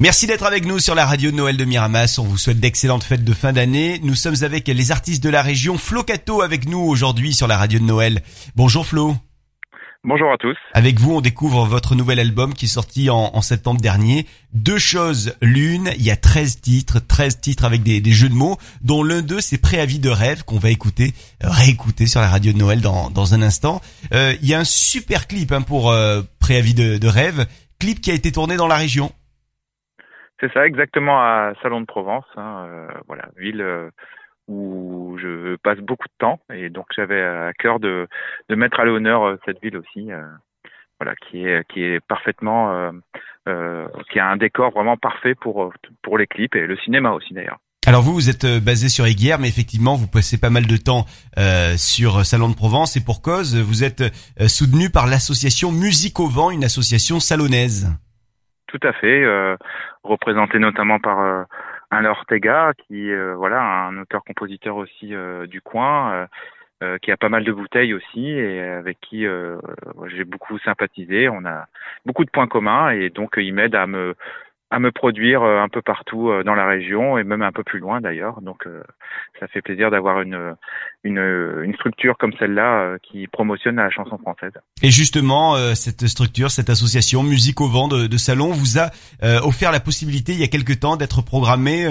Merci 0.00 0.28
d'être 0.28 0.46
avec 0.46 0.64
nous 0.64 0.78
sur 0.78 0.94
la 0.94 1.04
radio 1.04 1.32
de 1.32 1.36
Noël 1.36 1.56
de 1.56 1.64
Miramas. 1.64 2.20
On 2.20 2.22
vous 2.22 2.38
souhaite 2.38 2.60
d'excellentes 2.60 3.02
fêtes 3.02 3.24
de 3.24 3.32
fin 3.32 3.52
d'année. 3.52 3.98
Nous 4.04 4.14
sommes 4.14 4.36
avec 4.42 4.68
les 4.68 4.92
artistes 4.92 5.24
de 5.24 5.28
la 5.28 5.42
région. 5.42 5.76
Flo 5.76 6.04
Cato 6.04 6.40
avec 6.40 6.68
nous 6.68 6.78
aujourd'hui 6.78 7.34
sur 7.34 7.48
la 7.48 7.56
radio 7.56 7.80
de 7.80 7.84
Noël. 7.84 8.22
Bonjour 8.54 8.86
Flo. 8.86 9.16
Bonjour 10.04 10.30
à 10.32 10.36
tous. 10.38 10.56
Avec 10.72 11.00
vous, 11.00 11.16
on 11.16 11.20
découvre 11.20 11.66
votre 11.66 11.96
nouvel 11.96 12.20
album 12.20 12.54
qui 12.54 12.66
est 12.66 12.68
sorti 12.68 13.10
en, 13.10 13.42
septembre 13.42 13.80
dernier. 13.80 14.24
Deux 14.52 14.78
choses 14.78 15.34
l'une, 15.42 15.90
il 15.96 16.04
y 16.04 16.12
a 16.12 16.16
13 16.16 16.60
titres, 16.60 17.00
13 17.00 17.40
titres 17.40 17.64
avec 17.64 17.82
des, 17.82 18.12
jeux 18.12 18.28
de 18.28 18.34
mots, 18.34 18.56
dont 18.82 19.02
l'un 19.02 19.20
d'eux 19.20 19.40
c'est 19.40 19.58
Préavis 19.58 19.98
de 19.98 20.10
rêve 20.10 20.44
qu'on 20.44 20.60
va 20.60 20.70
écouter, 20.70 21.12
euh, 21.42 21.48
réécouter 21.50 22.06
sur 22.06 22.20
la 22.20 22.28
radio 22.28 22.52
de 22.52 22.58
Noël 22.58 22.80
dans, 22.80 23.10
dans 23.10 23.34
un 23.34 23.42
instant. 23.42 23.80
Euh, 24.14 24.36
il 24.42 24.48
y 24.48 24.54
a 24.54 24.60
un 24.60 24.64
super 24.64 25.26
clip 25.26 25.50
hein, 25.50 25.62
pour 25.62 25.90
euh, 25.90 26.22
Préavis 26.38 26.74
de, 26.74 26.98
de 26.98 27.08
rêve, 27.08 27.48
clip 27.80 28.00
qui 28.00 28.12
a 28.12 28.14
été 28.14 28.30
tourné 28.30 28.56
dans 28.56 28.68
la 28.68 28.76
région. 28.76 29.12
C'est 30.40 30.52
ça, 30.52 30.66
exactement 30.66 31.20
à 31.20 31.52
Salon 31.62 31.80
de 31.80 31.86
Provence, 31.86 32.24
hein, 32.36 32.66
euh, 32.68 32.88
voilà, 33.08 33.28
ville 33.36 33.60
euh, 33.60 33.90
où 34.46 35.18
je 35.20 35.56
passe 35.56 35.78
beaucoup 35.78 36.06
de 36.06 36.14
temps 36.18 36.40
et 36.52 36.70
donc 36.70 36.86
j'avais 36.94 37.20
à 37.20 37.52
cœur 37.58 37.80
de, 37.80 38.06
de 38.48 38.54
mettre 38.54 38.78
à 38.78 38.84
l'honneur 38.84 39.24
euh, 39.24 39.36
cette 39.44 39.60
ville 39.60 39.76
aussi, 39.76 40.10
voilà, 41.00 41.14
qui 41.16 41.44
est 41.44 41.66
qui 41.68 41.82
est 41.82 42.00
parfaitement, 42.06 42.92
qui 44.10 44.18
a 44.18 44.28
un 44.28 44.36
décor 44.36 44.70
vraiment 44.70 44.96
parfait 44.96 45.34
pour 45.34 45.72
pour 46.02 46.18
les 46.18 46.26
clips 46.26 46.54
et 46.54 46.66
le 46.66 46.76
cinéma 46.78 47.10
aussi 47.12 47.34
d'ailleurs. 47.34 47.58
Alors 47.86 48.02
vous, 48.02 48.12
vous 48.12 48.30
êtes 48.30 48.46
basé 48.62 48.88
sur 48.88 49.06
Aiguière, 49.06 49.38
mais 49.38 49.48
effectivement, 49.48 49.94
vous 49.94 50.08
passez 50.08 50.40
pas 50.40 50.50
mal 50.50 50.66
de 50.66 50.76
temps 50.76 51.04
sur 51.76 52.24
Salon 52.24 52.48
de 52.48 52.56
Provence 52.56 52.96
et 52.96 53.04
pour 53.04 53.22
cause, 53.22 53.56
vous 53.56 53.84
êtes 53.84 54.02
soutenu 54.48 54.90
par 54.90 55.06
l'association 55.06 55.72
Musique 55.72 56.18
au 56.20 56.26
Vent, 56.26 56.50
une 56.50 56.64
association 56.64 57.20
salonnaise. 57.20 57.88
Tout 58.68 58.86
à 58.86 58.92
fait, 58.92 59.24
euh, 59.24 59.56
représenté 60.08 60.58
notamment 60.58 60.98
par 60.98 61.20
euh, 61.20 61.44
un 61.90 62.04
Ortega, 62.04 62.72
qui 62.86 63.10
euh, 63.10 63.34
voilà 63.36 63.60
un 63.62 63.98
auteur-compositeur 63.98 64.76
aussi 64.76 65.14
euh, 65.14 65.46
du 65.46 65.60
coin, 65.60 66.26
qui 67.02 67.10
a 67.10 67.16
pas 67.16 67.28
mal 67.28 67.42
de 67.42 67.50
bouteilles 67.50 67.92
aussi 67.92 68.28
et 68.30 68.60
avec 68.60 69.00
qui 69.00 69.26
j'ai 70.06 70.22
beaucoup 70.22 70.60
sympathisé. 70.60 71.28
On 71.28 71.44
a 71.44 71.66
beaucoup 72.06 72.24
de 72.24 72.30
points 72.30 72.46
communs 72.46 72.90
et 72.90 73.10
donc 73.10 73.34
il 73.36 73.52
m'aide 73.52 73.74
à 73.74 73.88
me 73.88 74.14
à 74.70 74.78
me 74.78 74.92
produire 74.92 75.42
euh, 75.42 75.60
un 75.60 75.68
peu 75.68 75.80
partout 75.80 76.28
euh, 76.28 76.44
dans 76.44 76.54
la 76.54 76.66
région 76.66 77.16
et 77.16 77.24
même 77.24 77.42
un 77.42 77.52
peu 77.52 77.64
plus 77.64 77.78
loin 77.78 78.00
d'ailleurs. 78.00 78.40
Donc 78.42 78.66
euh, 78.66 78.82
ça 79.40 79.48
fait 79.48 79.62
plaisir 79.62 79.90
d'avoir 79.90 80.20
une, 80.20 80.56
une, 81.04 81.18
une 81.18 81.74
structure 81.74 82.18
comme 82.18 82.32
celle-là 82.38 82.98
qui 83.02 83.26
promotionne 83.28 83.76
la 83.76 83.90
chanson 83.90 84.18
française. 84.18 84.52
Et 84.82 84.90
justement, 84.90 85.54
cette 85.74 86.06
structure, 86.06 86.50
cette 86.50 86.70
association 86.70 87.22
Musique 87.22 87.60
au 87.60 87.68
vent 87.68 87.88
de, 87.88 88.06
de 88.06 88.16
Salon 88.16 88.50
vous 88.50 88.78
a 88.78 88.90
offert 89.42 89.72
la 89.72 89.80
possibilité 89.80 90.32
il 90.32 90.40
y 90.40 90.44
a 90.44 90.48
quelque 90.48 90.72
temps 90.72 90.96
d'être 90.96 91.24
programmé 91.24 91.86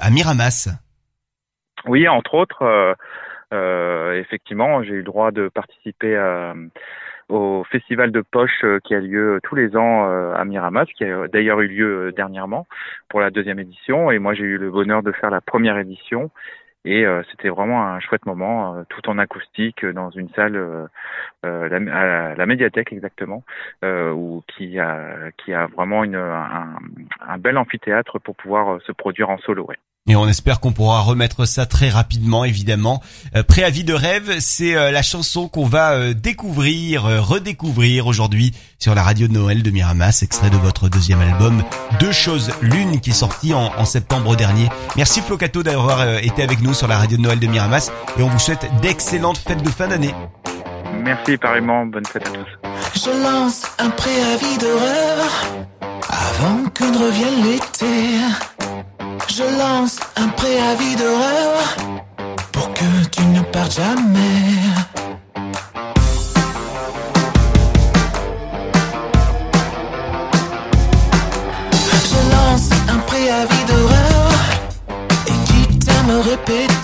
à 0.00 0.10
Miramas. 0.10 0.68
Oui, 1.86 2.08
entre 2.08 2.34
autres. 2.34 2.64
effectivement, 4.14 4.82
j'ai 4.82 4.94
eu 4.94 4.98
le 4.98 5.04
droit 5.04 5.30
de 5.30 5.48
participer 5.48 6.16
à 6.16 6.54
au 7.28 7.64
festival 7.64 8.12
de 8.12 8.20
poche 8.20 8.64
euh, 8.64 8.78
qui 8.84 8.94
a 8.94 9.00
lieu 9.00 9.40
tous 9.42 9.54
les 9.54 9.76
ans 9.76 10.08
euh, 10.08 10.34
à 10.34 10.44
Miramas, 10.44 10.86
qui 10.86 11.04
a 11.04 11.28
d'ailleurs 11.28 11.60
eu 11.60 11.68
lieu 11.68 12.08
euh, 12.08 12.12
dernièrement 12.12 12.66
pour 13.08 13.20
la 13.20 13.30
deuxième 13.30 13.58
édition. 13.58 14.10
Et 14.10 14.18
moi, 14.18 14.34
j'ai 14.34 14.44
eu 14.44 14.58
le 14.58 14.70
bonheur 14.70 15.02
de 15.02 15.12
faire 15.12 15.30
la 15.30 15.40
première 15.40 15.78
édition. 15.78 16.30
Et 16.88 17.04
c'était 17.32 17.48
vraiment 17.48 17.84
un 17.84 17.98
chouette 17.98 18.26
moment, 18.26 18.84
tout 18.88 19.08
en 19.08 19.18
acoustique, 19.18 19.84
dans 19.84 20.10
une 20.10 20.28
salle 20.28 20.88
la, 21.42 21.76
à 21.76 22.34
la 22.36 22.46
médiathèque 22.46 22.92
exactement, 22.92 23.42
où 23.82 24.44
qui 24.46 24.78
a 24.78 25.32
qui 25.36 25.52
a 25.52 25.66
vraiment 25.66 26.04
une, 26.04 26.14
un, 26.14 26.76
un, 27.26 27.38
bel 27.38 27.58
amphithéâtre 27.58 28.20
pour 28.20 28.36
pouvoir 28.36 28.80
se 28.82 28.92
produire 28.92 29.30
en 29.30 29.38
solo. 29.38 29.64
Ouais. 29.64 29.78
Et 30.08 30.14
on 30.14 30.28
espère 30.28 30.60
qu'on 30.60 30.72
pourra 30.72 31.00
remettre 31.00 31.46
ça 31.46 31.66
très 31.66 31.88
rapidement, 31.88 32.44
évidemment. 32.44 33.02
Euh, 33.34 33.42
Préavis 33.42 33.82
de 33.82 33.92
rêve, 33.92 34.36
c'est 34.38 34.76
euh, 34.76 34.92
la 34.92 35.02
chanson 35.02 35.48
qu'on 35.48 35.66
va 35.66 35.92
euh, 35.92 36.14
découvrir, 36.14 37.02
redécouvrir 37.02 38.06
aujourd'hui 38.06 38.54
sur 38.78 38.94
la 38.94 39.02
radio 39.02 39.26
de 39.26 39.32
Noël 39.32 39.62
de 39.62 39.70
Miramas, 39.70 40.20
extrait 40.22 40.50
de 40.50 40.56
votre 40.56 40.88
deuxième 40.88 41.20
album, 41.20 41.62
Deux 41.98 42.12
choses, 42.12 42.52
l'une 42.60 43.00
qui 43.00 43.10
est 43.10 43.14
sortie 43.14 43.52
en, 43.52 43.84
septembre 43.84 44.36
dernier. 44.36 44.68
Merci 44.96 45.20
Flocato 45.20 45.62
d'avoir 45.62 46.18
été 46.18 46.42
avec 46.42 46.60
nous 46.60 46.74
sur 46.74 46.86
la 46.86 46.98
radio 46.98 47.16
de 47.16 47.22
Noël 47.22 47.38
de 47.38 47.46
Miramas 47.46 47.90
et 48.18 48.22
on 48.22 48.28
vous 48.28 48.38
souhaite 48.38 48.66
d'excellentes 48.82 49.38
fêtes 49.38 49.62
de 49.62 49.70
fin 49.70 49.88
d'année. 49.88 50.14
Merci 51.02 51.36
pareillement, 51.36 51.86
bonne 51.86 52.04
fête 52.04 52.26
à 52.26 52.30
tous. 52.30 53.00
Je 53.00 53.22
lance 53.22 53.62
un 53.78 53.90
préavis 53.90 54.58
de 54.58 54.66
rêve 54.66 55.66
avant 56.08 56.68
que 56.74 56.84
ne 56.84 56.98
revienne 56.98 57.44
l'été. 57.44 58.55
À 76.48 76.75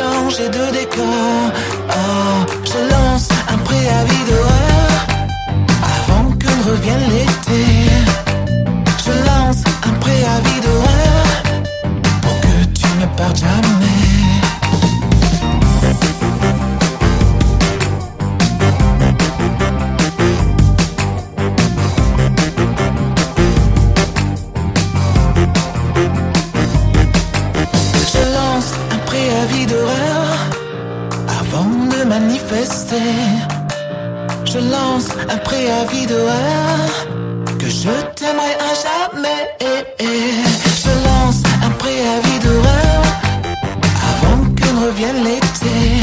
changer 0.00 0.48
de 0.48 0.64
décor. 0.78 1.42
Oh, 1.88 2.38
je 2.70 2.78
lance 2.92 3.28
un 3.54 3.58
préavis 3.68 4.24
de 4.30 4.38
avant 5.96 6.26
que 6.40 6.48
ne 6.58 6.62
revienne 6.70 7.04
Je 34.44 34.58
lance 34.58 35.08
un 35.28 35.36
préavis 35.38 36.06
d'horreur 36.06 37.06
que 37.58 37.68
je 37.68 37.90
t'aimerai 38.16 38.54
à 38.68 38.72
jamais. 38.84 39.42
Je 40.84 40.90
lance 41.06 41.42
un 41.62 41.70
préavis 41.70 42.38
d'horreur 42.40 42.90
revienne 44.86 45.24
l'été. 45.24 45.99